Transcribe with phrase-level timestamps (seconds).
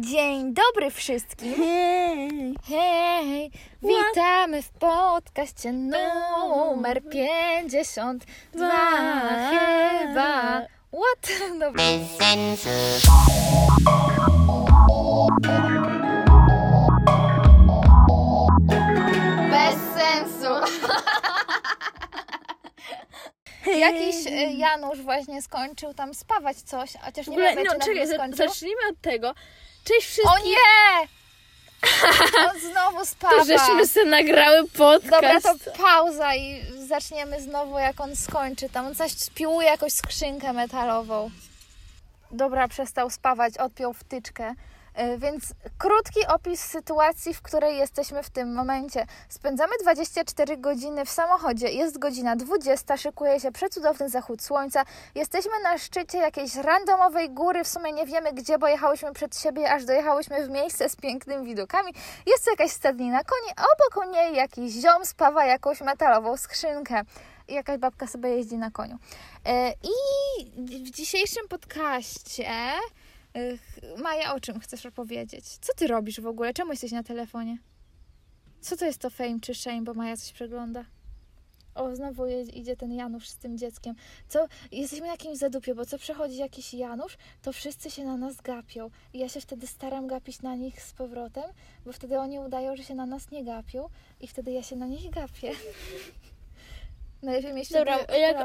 [0.00, 1.54] Dzień dobry wszystkim.
[1.56, 2.54] Hej!
[2.68, 3.50] Hej,
[3.82, 8.70] witamy w podcaście numer 52
[9.50, 10.62] chyba.
[10.92, 11.30] What?
[11.60, 11.82] Dobra.
[19.50, 20.52] Bez sensu.
[23.80, 27.78] Jakiś y, Janusz właśnie skończył tam spawać coś, chociaż W nie ogóle, wiem, no czy
[27.78, 28.48] czekaj, nawet za- skończył.
[28.48, 29.34] zacznijmy od tego.
[29.88, 30.50] Cześć O wszystkim!
[30.52, 31.08] nie!
[32.50, 33.36] On znowu spawa.
[33.36, 35.10] To żeśmy sobie nagrały podcast.
[35.10, 38.68] Dobra, to pauza i zaczniemy znowu jak on skończy.
[38.68, 41.30] Tam on coś spiłuje jakąś skrzynkę metalową.
[42.30, 44.54] Dobra, przestał spawać, odpiął wtyczkę.
[44.96, 45.44] Yy, Więc
[45.78, 49.06] krótki opis sytuacji, w której jesteśmy w tym momencie.
[49.28, 51.68] Spędzamy 24 godziny w samochodzie.
[51.68, 54.84] Jest godzina 20, szykuje się przecudowny zachód słońca.
[55.14, 57.64] Jesteśmy na szczycie jakiejś randomowej góry.
[57.64, 61.46] W sumie nie wiemy gdzie, bo jechałyśmy przed siebie, aż dojechałyśmy w miejsce z pięknymi
[61.46, 61.92] widokami.
[62.26, 67.02] Jest jakaś stadnina koni, obok niej jakiś ziom spawa jakąś metalową skrzynkę.
[67.48, 68.98] Jakaś babka sobie jeździ na koniu.
[69.44, 69.94] E, I
[70.56, 72.72] w dzisiejszym podcaście e,
[74.02, 75.44] Maja, o czym chcesz opowiedzieć?
[75.44, 76.54] Co ty robisz w ogóle?
[76.54, 77.58] Czemu jesteś na telefonie?
[78.60, 80.84] Co to jest to fame czy shame, bo Maja coś przegląda?
[81.74, 83.94] O, znowu idzie ten Janusz z tym dzieckiem.
[84.28, 84.46] Co?
[84.72, 88.90] Jesteśmy na jakimś zadupie, bo co przechodzi jakiś Janusz, to wszyscy się na nas gapią.
[89.12, 91.44] I ja się wtedy staram gapić na nich z powrotem,
[91.84, 93.88] bo wtedy oni udają, że się na nas nie gapią
[94.20, 95.52] i wtedy ja się na nich gapię.
[97.22, 98.36] Najlepiej mieć Dobra, wtedy jak,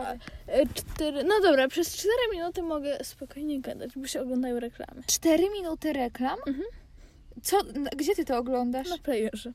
[0.48, 5.02] e, cztery, no dobra, przez 4 minuty mogę spokojnie gadać, bo się oglądają reklamy.
[5.08, 6.40] Cztery minuty reklam?
[6.48, 6.66] Mhm.
[7.44, 7.58] Co?
[7.96, 8.90] Gdzie ty to oglądasz?
[8.90, 9.52] Na playerze.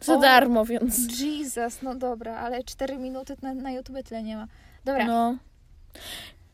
[0.00, 0.18] Za O.
[0.18, 1.20] darmo, więc.
[1.20, 4.46] Jesus, no dobra, ale cztery minuty na, na YouTube tyle nie ma.
[4.84, 5.36] Dobra, No.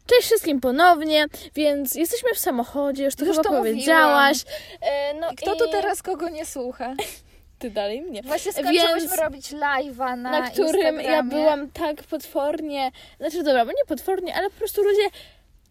[0.06, 4.44] Cześć wszystkim ponownie, więc jesteśmy w samochodzie, już to Już chyba to powiedziałaś.
[4.80, 6.94] E, no I kto tu i- teraz kogo nie słucha?
[7.58, 8.22] Ty dalej mnie.
[8.22, 13.70] Właśnie skończyłyśmy Więc- robić live'a na, na którym ja byłam tak potwornie, znaczy dobra, bo
[13.70, 15.02] nie potwornie, ale po prostu ludzie,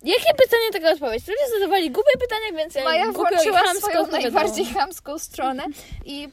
[0.04, 1.28] jakie pytanie taka odpowiedź?
[1.28, 5.64] Ludzie zadawali głupie pytania, więc ja Maja włączyła swoją najbardziej chamską stronę
[6.06, 6.30] i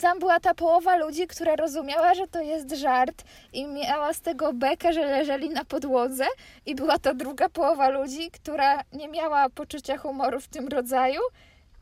[0.00, 4.52] tam była ta połowa ludzi, która rozumiała, że to jest żart i miała z tego
[4.52, 6.24] bekę, że leżeli na podłodze
[6.66, 11.20] i była ta druga połowa ludzi, która nie miała poczucia humoru w tym rodzaju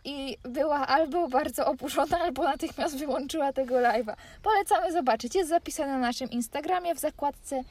[0.05, 4.15] i była albo bardzo oburzona, albo natychmiast wyłączyła tego live'a.
[4.43, 5.35] Polecamy zobaczyć.
[5.35, 7.63] Jest zapisane na naszym Instagramie w zakładce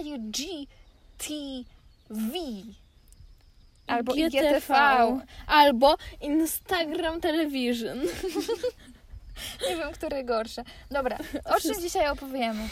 [0.00, 0.66] IGTV.
[3.86, 4.74] Albo IGTV.
[5.46, 7.98] Albo Instagram Television.
[9.68, 10.64] Nie wiem, które gorsze.
[10.90, 11.18] Dobra,
[11.56, 12.68] o czym dzisiaj opowiemy?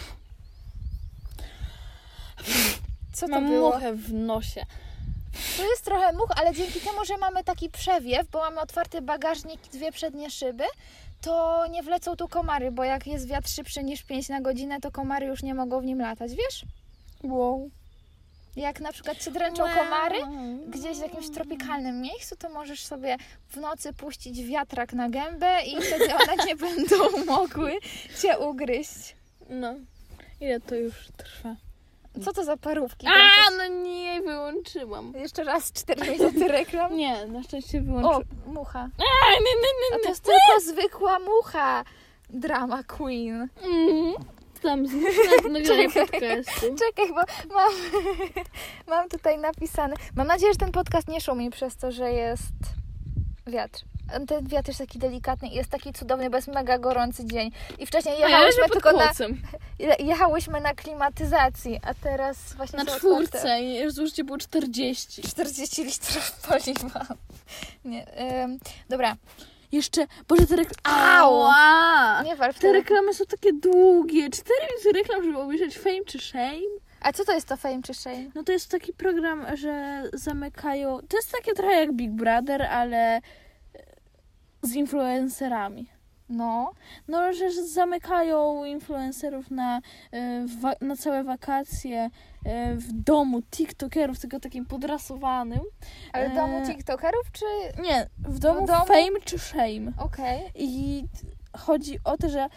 [3.12, 3.75] Co to Mam było?
[3.75, 4.65] muchę w nosie.
[5.57, 9.67] Tu jest trochę much, ale dzięki temu, że mamy taki przewiew, bo mamy otwarty bagażnik
[9.67, 10.65] i dwie przednie szyby,
[11.21, 14.91] to nie wlecą tu komary, bo jak jest wiatr szybszy niż 5 na godzinę, to
[14.91, 16.65] komary już nie mogą w nim latać, wiesz?
[17.23, 17.71] Wow.
[18.57, 20.17] Jak na przykład cię dręczą komary
[20.69, 23.17] gdzieś w jakimś tropikalnym miejscu, to możesz sobie
[23.49, 26.97] w nocy puścić wiatrak na gębę i wtedy one nie będą
[27.35, 27.73] mogły
[28.23, 29.17] cię ugryźć.
[29.51, 29.75] No.
[30.41, 31.57] Ile to już trwa?
[32.25, 33.06] Co to za parówki?
[33.06, 35.12] A, no nie, wyłączyłam.
[35.16, 36.97] Jeszcze raz 4 minuty reklam.
[36.97, 38.22] Nie, na szczęście O, wyłączyłam.
[38.47, 38.78] mucha.
[38.78, 40.09] A, nie, nie, A nie, to nie.
[40.09, 41.84] jest tylko zwykła mucha.
[42.31, 43.48] Drama queen.
[43.62, 44.15] Mm.
[44.62, 46.66] Tam zmuszę nagranie podcastu.
[46.78, 47.72] Czekaj, bo mam,
[48.88, 49.94] mam tutaj napisane.
[50.16, 52.53] Mam nadzieję, że ten podcast nie szumi przez to, że jest
[53.47, 53.81] wiatr.
[54.26, 57.50] Ten wiatr jest taki delikatny i jest taki cudowny, bo jest mega gorący dzień.
[57.78, 59.12] I wcześniej ja jechałyśmy pod tylko na,
[60.10, 65.22] jechałyśmy na klimatyzacji, a teraz właśnie Na czwórce i już zużycie było 40.
[65.22, 67.06] 40 litrów paliwa.
[67.84, 68.06] Nie,
[68.44, 69.16] ym, dobra,
[69.72, 70.98] Jeszcze, Boże, te reklamy...
[70.98, 72.22] Ała!
[72.22, 72.60] nie warto.
[72.60, 74.31] Te reklamy są takie długie.
[74.31, 76.81] Cztery minuty reklam, żeby obejrzeć Fame czy Shame.
[77.00, 78.31] A co to jest to fame czy shame?
[78.34, 80.98] No to jest taki program, że zamykają...
[81.09, 83.21] To jest takie trochę jak Big Brother, ale
[84.62, 85.86] z influencerami.
[86.30, 86.72] No.
[87.09, 89.80] No, że zamykają influencerów na,
[90.12, 90.47] e,
[90.80, 92.10] na całe wakacje
[92.45, 95.60] e, w domu tiktokerów, tylko takim podrasowanym.
[96.12, 97.45] Ale w domu E, tiktokerów czy...
[97.83, 98.86] Nie, w domu, W domu?
[98.86, 99.92] Fame czy Shame.
[99.98, 100.51] Okej.
[100.54, 101.04] I
[101.56, 102.48] chodzi o to, że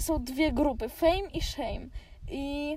[0.00, 1.86] są dwie grupy, fame i shame.
[2.30, 2.76] I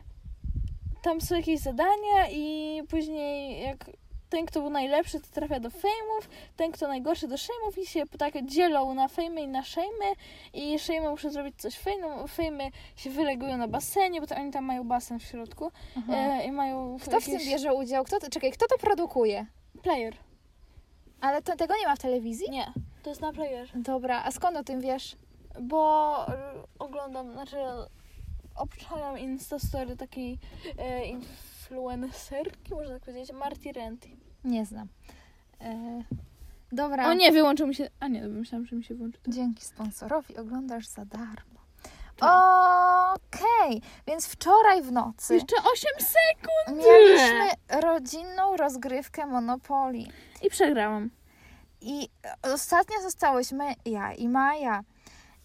[1.02, 3.86] tam są jakieś zadania i później jak
[4.30, 8.04] ten, kto był najlepszy, to trafia do fejmów, ten, kto najgorszy do shame'ów i się
[8.18, 10.16] tak dzielą na fejmy i na shame'y
[10.54, 14.66] i shame'y muszą zrobić coś fejmem, fejmy się wylegują na basenie, bo to oni tam
[14.66, 15.72] mają basen w środku
[16.10, 18.04] e, i mają Kto w tym jakieś- bierze udział?
[18.04, 19.46] Kto to, czekaj, kto to produkuje?
[19.84, 20.16] Player.
[21.22, 22.50] Ale to, tego nie ma w telewizji?
[22.50, 22.74] Nie.
[23.04, 23.74] To jest na playerze.
[23.76, 25.16] Dobra, a skąd o tym wiesz?
[25.62, 26.32] Bo y,
[26.80, 27.58] oglądam, znaczy
[28.56, 30.40] obczajam Instastory takiej
[30.80, 31.02] e,
[31.72, 34.10] influencerki, można tak powiedzieć, Marty Renty.
[34.44, 34.88] Nie znam.
[35.62, 36.04] E,
[36.72, 37.10] dobra.
[37.10, 37.90] O nie, wyłączył mi się.
[38.00, 39.20] A nie, myślałam, że mi się włączy.
[39.28, 41.58] Dzięki sponsorowi oglądasz za darmo.
[42.18, 42.30] Tak.
[43.16, 46.86] Okej, więc wczoraj w nocy Jeszcze 8 sekund!
[46.86, 47.50] mieliśmy
[47.82, 50.04] rodzinną rozgrywkę Monopoly.
[50.44, 51.10] I przegrałam.
[51.82, 52.10] I
[52.42, 54.84] ostatnio zostałyśmy ja i Maja.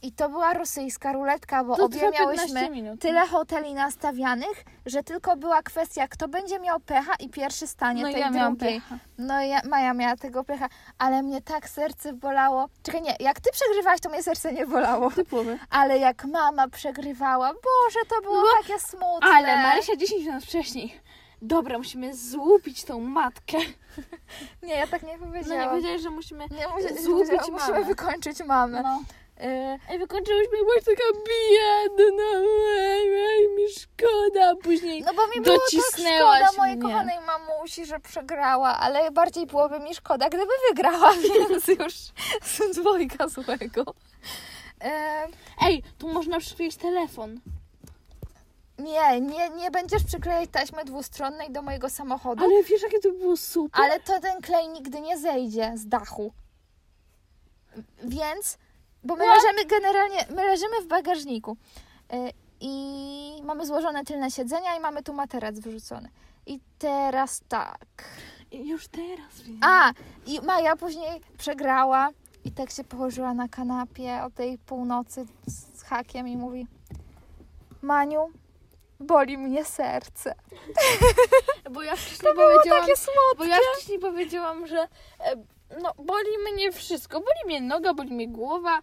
[0.02, 3.00] I to była rosyjska ruletka, bo To obie trwa 15 miałyśmy minut.
[3.00, 8.12] tyle hoteli nastawianych, że tylko była kwestia, kto będzie miał pecha i pierwszy stanie No
[8.12, 8.81] tej ja drugiej.
[8.81, 8.99] pecha.
[9.19, 10.69] No ja, Maja miała tego pecha,
[10.99, 12.69] ale mnie tak serce bolało.
[12.82, 15.10] Czekaj, nie, jak ty przegrywałaś, to mnie serce nie bolało.
[15.10, 15.58] Typowe.
[15.70, 19.28] Ale jak mama przegrywała, Boże, to było No, takie smutne.
[19.34, 21.00] Ale Marysia 10 minut wcześniej.
[21.43, 23.58] Dobra, musimy złupić tą matkę.
[24.62, 25.69] Nie, ja tak nie No nie powiedziałam.
[25.69, 26.44] powiedziałeś, że musimy...
[26.50, 27.84] nie, musi- złupić musimy, musimy mamę.
[27.84, 28.82] wykończyć mamę.
[28.82, 29.00] No.
[29.42, 32.24] Y, Ej, wykończyłyśmy byłaś taka biedna,
[32.78, 34.54] ej, ej, mi szkoda.
[34.62, 36.82] Później no bo mi było tak szkoda mojej mnie.
[36.82, 41.94] kochanej mamusi, że przegrała, ale bardziej byłoby mi szkoda, gdyby wygrała, więc już
[42.42, 43.80] z dwojga złego.
[44.84, 44.86] Y,
[45.66, 47.40] Ej, tu można przykleić telefon.
[48.78, 53.36] nie, nie, nie będziesz przyklejać taśmy dwustronnej do mojego samochodu, Ale wiesz, jakie to było
[53.36, 53.80] super?
[53.84, 56.32] ale to ten klej nigdy nie zejdzie z dachu.
[58.04, 58.58] Więc,
[59.04, 61.56] bo my leżymy generalnie, my leżymy w bagażniku
[62.12, 62.16] y,
[62.60, 66.08] i mamy złożone tylne siedzenia i mamy tu materac wrzucony.
[66.46, 67.87] I teraz tak.
[68.50, 69.58] I Już teraz wiem.
[69.60, 69.93] A,
[70.26, 72.08] i Maja później przegrała
[72.44, 76.66] i tak się położyła na kanapie o tej północy z hakiem i mówi
[77.82, 78.31] Maniu,
[79.00, 80.34] boli mnie serce.
[81.70, 82.87] Bo ja wcześniej To było powiedziałam...
[83.38, 85.37] Bo ja wcześniej powiedziałam, że e,
[85.82, 87.20] no, boli mnie wszystko.
[87.20, 88.80] Boli mnie noga, boli mnie głowa,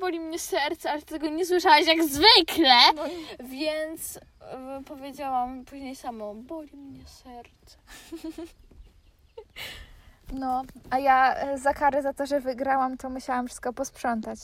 [0.00, 2.92] boli mnie serce, ale tego nie słyszałaś jak zwykle.
[2.96, 3.04] No,
[3.40, 7.78] Więc e, powiedziałam później samo, boli mnie serce.
[10.32, 14.38] No, a ja e, za karę za to, że wygrałam, to musiałam wszystko posprzątać.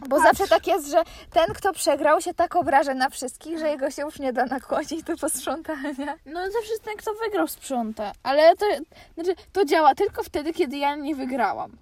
[0.00, 0.22] Bo Patrz.
[0.38, 1.02] zawsze tak jest, że
[1.32, 5.02] ten, kto przegrał, się tak obraża na wszystkich, że jego się już nie da nakłonić
[5.02, 6.14] do posprzątania.
[6.26, 8.12] No zawsze ten, kto wygrał, sprząta.
[8.22, 8.66] Ale to,
[9.14, 11.76] znaczy, to działa tylko wtedy, kiedy ja nie wygrałam.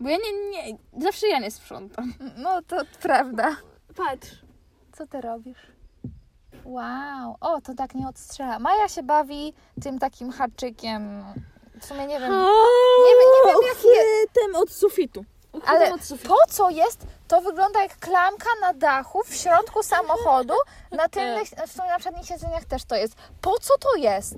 [0.00, 2.14] Bo ja nie, nie, zawsze ja nie sprzątam.
[2.36, 3.56] No, to prawda.
[3.96, 4.28] Patrz.
[4.92, 5.58] Co ty robisz?
[6.64, 8.58] Wow, o, to tak nie odstrzela.
[8.58, 11.24] Maja się bawi tym takim haczykiem.
[11.80, 15.24] W sumie nie wiem, nie wiem- nie wiem, jaki je- od sufitu.
[15.66, 15.98] Ale to
[16.48, 20.54] co jest, to wygląda jak klamka na dachu w środku samochodu.
[20.90, 23.14] Na tylnych, w sumie na przednich siedzeniach też to jest.
[23.40, 24.36] Po co to jest?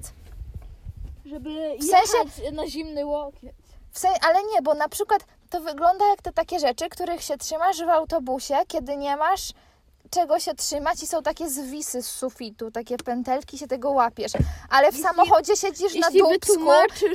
[1.26, 3.52] Żeby W sensie- jechać na zimny łokieć.
[3.92, 7.38] W sensie, ale nie, bo na przykład to wygląda jak te takie rzeczy, których się
[7.38, 9.52] trzymasz w autobusie, kiedy nie masz
[10.10, 14.32] czego się trzymać i są takie zwisy z sufitu, takie pętelki, się tego łapiesz.
[14.70, 16.70] Ale w Jeśli- samochodzie siedzisz na dupsku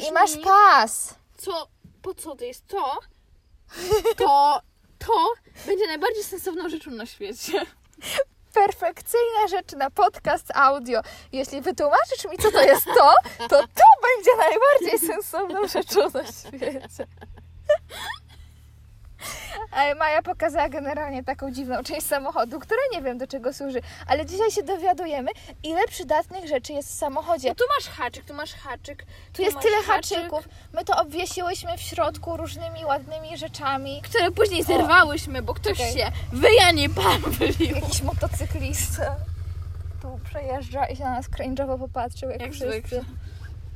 [0.09, 1.13] i masz pas.
[1.37, 1.67] Co,
[2.01, 2.97] po co to jest to,
[4.17, 4.59] to,
[5.05, 5.33] to
[5.65, 7.65] będzie najbardziej sensowną rzeczą na świecie.
[8.53, 11.01] Perfekcyjna rzecz na podcast audio.
[11.31, 17.07] Jeśli wytłumaczysz mi, co to jest to, to to będzie najbardziej sensowną rzeczą na świecie.
[19.71, 24.25] Ale Maja pokazała generalnie taką dziwną część samochodu, która nie wiem do czego służy, ale
[24.25, 25.31] dzisiaj się dowiadujemy,
[25.63, 27.49] ile przydatnych rzeczy jest w samochodzie.
[27.49, 29.05] No tu masz haczyk, tu masz haczyk.
[29.33, 30.49] Tu jest masz tyle haczyk, haczyków.
[30.73, 34.01] My to obwiesiłyśmy w środku różnymi ładnymi rzeczami.
[34.01, 35.93] Które później zerwałyśmy, bo ktoś Czekaj.
[35.93, 36.11] się
[36.89, 37.75] pawlił.
[37.75, 39.15] Jakiś motocyklista
[40.01, 42.69] tu przejeżdża i się na nas cringe'owo popatrzył, jak, Jak wszyscy.
[42.71, 43.01] zwykle.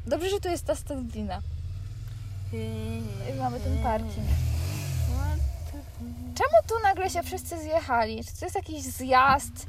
[0.07, 1.41] Dobrze, że tu jest ta stadlina.
[2.53, 4.27] I mamy ten parking.
[6.37, 8.23] Czemu tu nagle się wszyscy zjechali?
[8.25, 9.67] Czy to jest jakiś zjazd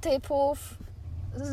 [0.00, 0.58] typów?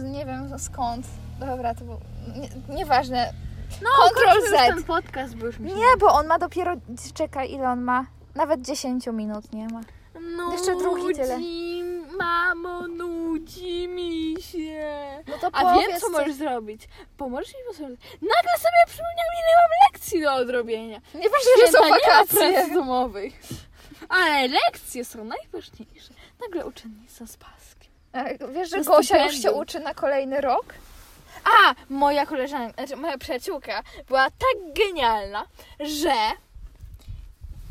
[0.04, 1.06] Nie wiem skąd.
[1.40, 2.00] Dobra, to było...
[2.36, 3.34] Nie, nieważne.
[3.82, 3.90] No,
[4.36, 4.54] już Z.
[4.76, 5.76] ten podcast, bo już mi się...
[5.76, 6.74] Nie, bo on ma dopiero...
[7.14, 8.06] Czekaj, ile on ma?
[8.36, 9.82] Nawet 10 minut nie ma.
[10.38, 11.40] Nudzi, Jeszcze drugi tyle.
[12.18, 15.24] mamo, nudzi mi się.
[15.28, 16.88] No to A wiem, co co- możesz zrobić.
[17.18, 17.96] Pomożesz mi posłuchać.
[18.22, 21.02] Nagle sobie przypomniałam, ile mam lekcji do odrobienia.
[21.14, 22.74] Nieważne, że są nie wakacje.
[22.74, 23.34] domowej.
[24.12, 26.14] Ale lekcje są najważniejsze.
[26.42, 27.92] Nagle uczennica z paskiem.
[28.14, 30.74] Ale Wiesz, że Gosia już się uczy na kolejny rok?
[31.44, 35.46] A, moja koleżanka, znaczy moja przyjaciółka była tak genialna,
[35.80, 36.14] że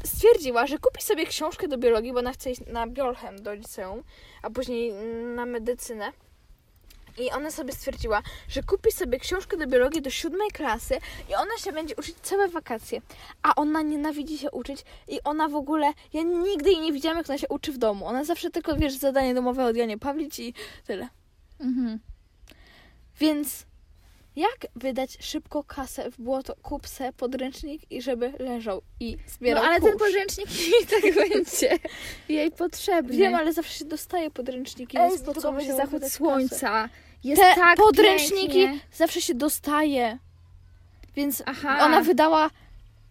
[0.04, 4.02] stwierdziła, że kupi sobie książkę do biologii, bo ona chce iść na biolchem do liceum,
[4.42, 4.92] a później
[5.36, 6.12] na medycynę.
[7.20, 10.98] I ona sobie stwierdziła, że kupi sobie książkę do biologii do siódmej klasy
[11.30, 13.00] i ona się będzie uczyć całe wakacje.
[13.42, 17.28] A ona nienawidzi się uczyć i ona w ogóle, ja nigdy jej nie widziałam, jak
[17.30, 18.06] ona się uczy w domu.
[18.06, 20.54] Ona zawsze tylko, wiesz, zadanie domowe od Janie Pawlić i
[20.86, 21.08] tyle.
[21.60, 21.98] Mhm.
[23.20, 23.66] Więc
[24.36, 26.54] jak wydać szybko kasę w błoto?
[26.62, 30.02] Kup se podręcznik i żeby leżał i No zbierał ale ten kurz.
[30.02, 31.78] podręcznik i tak będzie
[32.28, 33.16] jej potrzebny.
[33.16, 36.10] Wiem, ale zawsze się dostaje podręczniki, Ej, więc po co musiała zachód kasę?
[36.16, 36.88] słońca.
[37.24, 38.80] Jest Te tak podręczniki pięknie.
[38.92, 40.18] zawsze się dostaje.
[41.16, 41.78] Więc Aha.
[41.84, 42.50] ona wydała,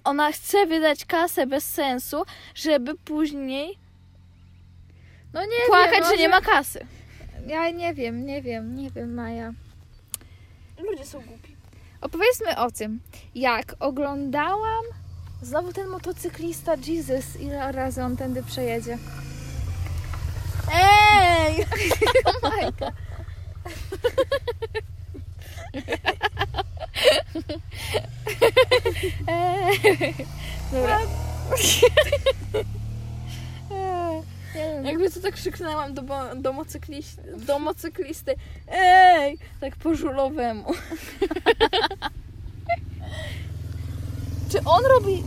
[0.04, 2.24] ona chce wydać kasę bez sensu,
[2.56, 3.78] żeby później
[5.34, 6.86] No nie płakać, wiem, że nie może- ma kasy.
[7.48, 9.54] Ja nie wiem, nie wiem, nie wiem, Maja.
[10.80, 11.56] Ludzie są głupi.
[12.02, 13.00] Opowiedzmy o tym,
[13.36, 14.84] jak oglądałam
[15.42, 18.98] znowu ten motocyklista Jesus, ile razy on tędy przejedzie.
[20.74, 21.66] Ej!
[22.44, 22.92] Majka.
[30.72, 31.00] Dobra.
[34.56, 34.86] Nie wiem.
[34.86, 36.02] Jakby to tak krzyknęłam do,
[36.36, 37.60] do, motocyklisty, do.
[38.72, 39.38] Ej!
[39.62, 40.74] Tak po żulowemu.
[44.52, 45.24] Czy on robi...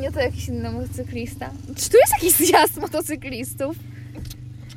[0.00, 1.50] Nie, to jakiś inny motocyklista.
[1.76, 3.76] Czy tu jest jakiś zjazd motocyklistów?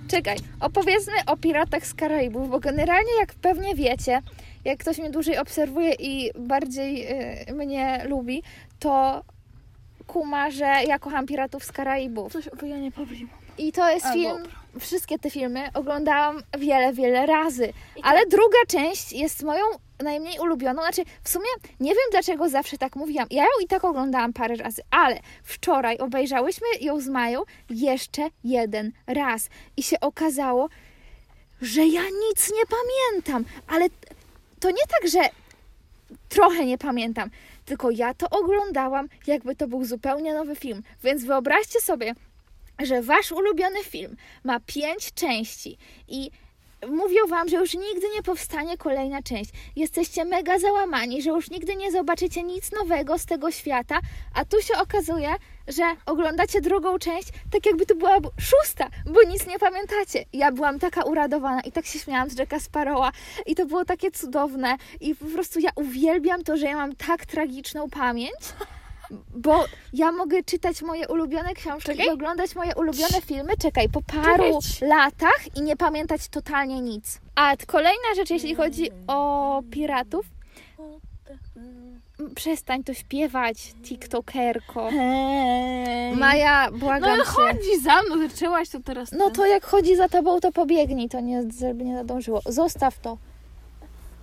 [0.07, 4.21] Czekaj, opowiedzmy o Piratach z Karaibów, bo generalnie jak pewnie wiecie,
[4.65, 7.07] jak ktoś mnie dłużej obserwuje i bardziej
[7.49, 8.43] y, mnie lubi,
[8.79, 9.23] to
[10.07, 12.33] kuma, że ja kocham Piratów z Karaibów.
[12.33, 12.55] Coś o.
[13.57, 14.58] I to jest A, film, dobra.
[14.79, 17.73] Wszystkie te filmy oglądałam wiele, wiele razy.
[18.03, 19.65] Ale druga część jest moją
[20.03, 20.81] najmniej ulubioną.
[20.81, 21.45] Znaczy, w sumie
[21.79, 23.27] nie wiem dlaczego zawsze tak mówiłam.
[23.31, 28.91] Ja ją i tak oglądałam parę razy, ale wczoraj obejrzałyśmy ją z Mają jeszcze jeden
[29.07, 29.49] raz.
[29.77, 30.69] I się okazało,
[31.61, 33.45] że ja nic nie pamiętam.
[33.67, 33.87] Ale
[34.59, 35.19] to nie tak, że
[36.29, 37.29] trochę nie pamiętam,
[37.65, 40.83] tylko ja to oglądałam, jakby to był zupełnie nowy film.
[41.03, 42.13] Więc wyobraźcie sobie,
[42.79, 46.31] że wasz ulubiony film ma pięć części i
[46.87, 49.51] mówią wam, że już nigdy nie powstanie kolejna część.
[49.75, 53.99] Jesteście mega załamani, że już nigdy nie zobaczycie nic nowego z tego świata,
[54.35, 55.29] a tu się okazuje,
[55.67, 60.25] że oglądacie drugą część, tak jakby to była szósta, bo nic nie pamiętacie.
[60.33, 63.11] Ja byłam taka uradowana i tak się śmiałam z Jacka Sparrowa
[63.45, 67.25] i to było takie cudowne i po prostu ja uwielbiam to, że ja mam tak
[67.25, 68.39] tragiczną pamięć,
[69.35, 72.05] bo ja mogę czytać moje ulubione książki Czekaj.
[72.05, 74.89] i oglądać moje ulubione filmy, czekaj, po paru Czekaj.
[74.89, 77.21] latach i nie pamiętać totalnie nic.
[77.35, 80.25] A kolejna rzecz, jeśli chodzi o piratów,
[82.19, 84.89] m, przestań to śpiewać, tiktokerko.
[84.91, 86.15] Hej.
[86.15, 87.29] Maja, No błagam ale cię.
[87.29, 89.11] chodzi za mną, zaczęłaś to teraz.
[89.11, 89.35] No ty.
[89.35, 92.41] to jak chodzi za tobą, to pobiegnij, to nie, żeby nie nadążyło.
[92.45, 93.17] Zostaw to.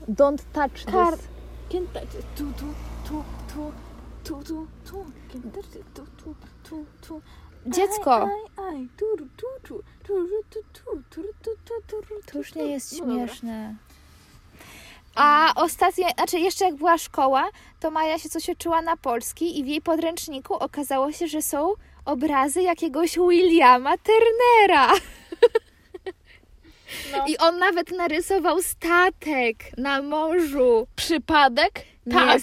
[0.08, 1.26] Don't touch Kar- this.
[1.70, 2.26] Can't touch it.
[2.36, 2.64] Tu, tu,
[3.08, 3.24] tu,
[3.54, 3.72] tu,
[4.26, 5.06] tu, tu, tu.
[5.94, 7.22] Tu, tu, tu, tu.
[7.66, 8.88] Dziecko, Aj, aj, aj.
[8.96, 10.60] Tu, tu, tu, tu, tu, tu,
[11.10, 13.74] tu, tu, tu, tu, tu, to już nie jest No śmieszne.
[15.14, 17.48] A ostatnio, znaczy jeszcze jak była szkoła,
[17.80, 21.72] to Maja się coś uczyła na polski i w jej podręczniku okazało się, że są
[22.04, 24.92] obrazy jakiegoś Williama Turnera.
[27.12, 27.24] No.
[27.26, 30.86] I on nawet narysował statek na morzu.
[30.96, 31.72] Przypadek?
[32.10, 32.40] Tak.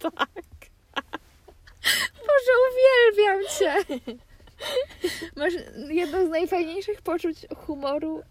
[0.00, 0.28] Tak.
[2.14, 3.74] Boże, uwielbiam cię.
[5.36, 5.52] Masz
[5.88, 8.22] jedno z najfajniejszych poczuć humoru.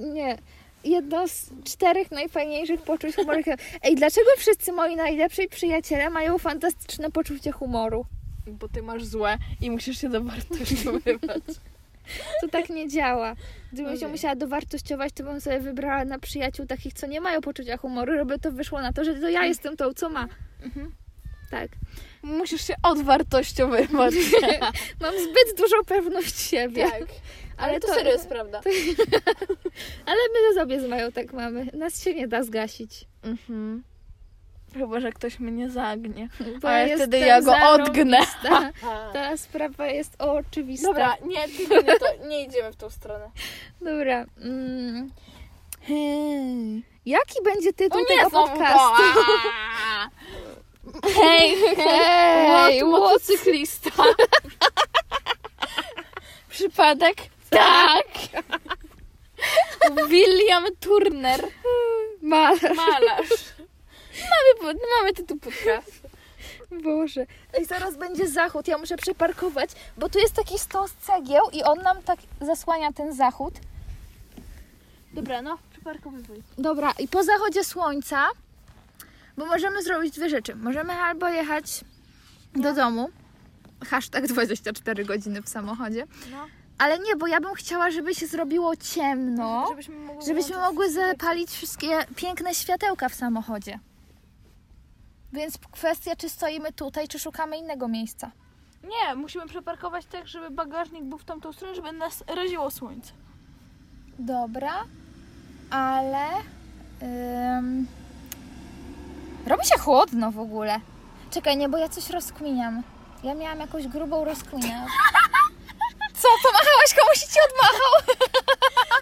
[0.00, 0.38] Nie.
[0.84, 3.40] Jedno z czterech najfajniejszych poczuć humoru.
[3.82, 8.06] Ej, dlaczego wszyscy moi najlepsi przyjaciele mają fantastyczne poczucie humoru?
[8.46, 11.42] Bo ty masz złe i musisz się dowartościowywać.
[12.40, 13.34] To tak nie działa.
[13.72, 14.10] Gdybym się Okej.
[14.10, 18.38] musiała dowartościować, to bym sobie wybrała na przyjaciół takich, co nie mają poczucia humoru, żeby
[18.38, 20.28] to wyszło na to, że to ja jestem tą, co ma.
[20.62, 20.92] Mhm.
[21.50, 21.68] Tak.
[22.22, 24.14] Musisz się odwartościowywać.
[25.00, 26.90] Mam zbyt dużą pewność siebie.
[26.90, 27.02] tak.
[27.56, 28.60] Ale Ale to, to- serio jest prawda.
[30.06, 31.66] Ale my to sobie z Mają tak mamy.
[31.72, 33.04] Nas się nie da zgasić.
[33.22, 33.82] Mhm.
[34.74, 36.28] Chyba, że ktoś mnie zagnie.
[36.62, 38.18] Bo Ale wtedy ja go odgnę.
[39.12, 40.88] Ta sprawa jest oczywista.
[40.88, 43.30] Dobra, nie, tylko nie, to, nie idziemy w tą stronę.
[43.80, 44.24] Dobra.
[44.40, 45.10] Mm.
[45.86, 46.82] Hmm.
[47.06, 49.02] Jaki będzie tytuł O tego nie, znowu podcastu?
[51.14, 53.90] Hej, Hej, motocyklista.
[56.48, 57.16] Przypadek?
[57.50, 58.06] Tak.
[60.08, 61.40] William Turner,
[62.22, 62.62] Malarz.
[62.76, 63.30] malarz.
[64.30, 66.08] Mamy, pod- mamy tytuł podcastu.
[66.82, 67.26] Boże.
[67.54, 71.78] Ej, zaraz będzie zachód, ja muszę przeparkować, bo tu jest taki stos cegieł i on
[71.78, 73.54] nam tak zasłania ten zachód.
[75.12, 76.42] Dobra, no, przyparkowywuj.
[76.58, 78.28] Dobra, i po zachodzie słońca,
[79.40, 80.54] bo możemy zrobić dwie rzeczy.
[80.56, 81.84] Możemy albo jechać
[82.54, 83.08] do domu,
[83.86, 86.46] hashtag 24 godziny w samochodzie, No.
[86.78, 91.50] ale nie, bo ja bym chciała, żeby się zrobiło ciemno, Żebyśmy mogły żebyśmy mogły zapalić
[91.50, 93.78] wszystkie piękne światełka w samochodzie.
[95.32, 98.30] Więc kwestia, czy stoimy tutaj, czy szukamy innego miejsca.
[98.84, 103.12] Nie, musimy przeparkować tak, żeby bagażnik był w tamtą stronę, żeby nas raziło słońce.
[104.18, 104.84] Dobra,
[105.70, 106.26] ale.
[107.58, 107.86] ym,
[109.46, 110.80] robi się chłodno w ogóle.
[111.30, 112.82] Czekaj, nie, bo ja coś rozkminiam.
[113.22, 114.86] Ja miałam jakąś grubą rozkminę.
[116.14, 118.16] Co, pomachałaś komuś i ci odmachał?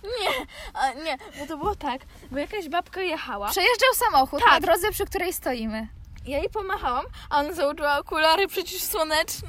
[0.20, 4.50] Nie, a nie, bo to było tak, bo jakaś babka jechała, Przejeżdżał samochód Tak.
[4.52, 5.88] na drodze, przy której stoimy.
[6.26, 9.48] ja jej pomachałam, a ona założyła okulary przeciwsłoneczne.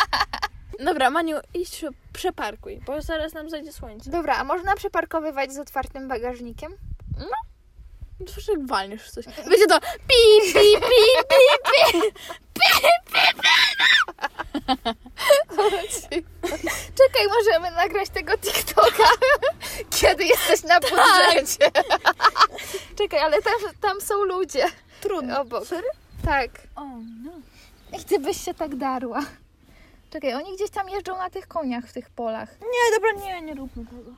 [0.86, 4.10] Dobra, Maniu, idź prze- przeparkuj, bo zaraz nam zajdzie słońce.
[4.10, 6.72] Dobra, a można przeparkowywać z otwartym bagażnikiem?
[8.28, 9.24] Słyszę, jak walniesz w coś.
[9.24, 12.12] Będzie to pi, pi, pi, pi, pi.
[16.98, 19.04] Czekaj, możemy nagrać tego TikToka,
[19.90, 21.70] kiedy jesteś na budżecie.
[22.98, 24.66] Czekaj, ale tam, tam są ludzie
[25.00, 25.40] Trudno.
[25.40, 25.64] obok.
[26.24, 26.50] Tak.
[26.76, 26.84] O,
[27.24, 27.32] no.
[28.00, 29.20] I ty byś się tak darła.
[30.10, 32.48] Czekaj, oni gdzieś tam jeżdżą na tych koniach w tych polach.
[32.60, 34.10] Nie, dobra, nie, nie róbmy tego.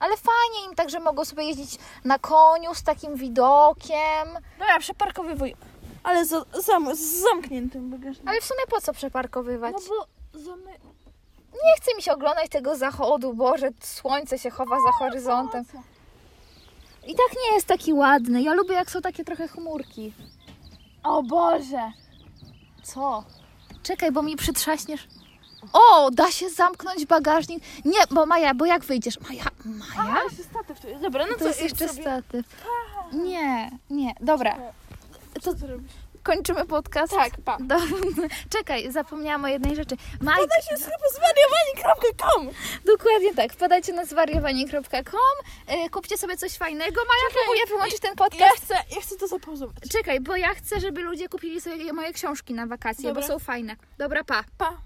[0.00, 4.28] Ale fajnie im tak, że mogą sobie jeździć na koniu z takim widokiem.
[4.58, 5.54] Dobra, przeparkowywuj.
[6.02, 8.28] Ale za, zam, z zamkniętym bagażnikiem.
[8.28, 9.74] Ale w sumie po co przeparkowywać?
[9.74, 10.70] No bo zamy...
[11.64, 15.64] Nie chce mi się oglądać tego zachodu, Boże, słońce się chowa za horyzontem.
[17.06, 18.42] I tak nie jest taki ładny.
[18.42, 20.12] Ja lubię, jak są takie trochę chmurki.
[21.02, 21.92] O Boże!
[22.82, 23.24] Co?
[23.82, 25.08] Czekaj, bo mi przytrzaśniesz.
[25.72, 27.64] O, da się zamknąć bagażnik.
[27.84, 29.20] Nie, bo Maja, bo jak wyjdziesz?
[29.20, 30.16] Maja, Maja?
[30.20, 31.02] A, jeszcze statyw tu jest.
[31.02, 32.02] Dobra, no To to jest jeszcze sobie...
[32.02, 32.46] statyw.
[33.12, 34.14] Nie, nie.
[34.20, 34.56] Dobra,
[35.42, 35.92] Co ty robisz?
[36.22, 37.12] kończymy podcast.
[37.12, 37.58] Tak, pa.
[37.68, 37.76] Do...
[38.50, 39.96] Czekaj, zapomniałam o jednej rzeczy.
[40.20, 40.40] Maj...
[40.40, 42.48] Podaj się sklepu zwariowani.com
[42.86, 43.52] Dokładnie tak.
[43.52, 44.84] Wpadajcie na zwariowanie.com,
[45.86, 46.96] y, kupcie sobie coś fajnego.
[46.96, 48.56] Maja Czekaj, próbuje wyłączyć ten Ja podcast.
[48.64, 49.76] chcę, ja chcę to zapauzować.
[49.92, 53.22] Czekaj, bo ja chcę, żeby ludzie kupili sobie moje książki na wakacje, Dobra.
[53.22, 53.76] bo są fajne.
[53.98, 54.44] Dobra, pa.
[54.58, 54.76] Pa.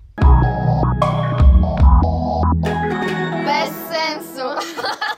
[3.48, 4.46] Bez sensu.